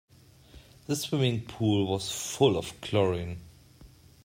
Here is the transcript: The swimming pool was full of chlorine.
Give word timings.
The 0.87 0.95
swimming 0.95 1.45
pool 1.45 1.85
was 1.85 2.11
full 2.11 2.57
of 2.57 2.73
chlorine. 2.81 3.37